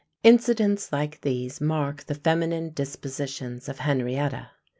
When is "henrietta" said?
3.77-4.49